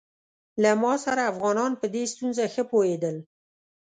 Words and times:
له 0.61 0.71
ما 0.81 0.93
سره 1.05 1.29
افغانان 1.31 1.71
په 1.79 1.85
دې 1.93 2.03
ستونزه 2.13 2.43
ښه 2.53 2.63
پوهېدل. 2.71 3.15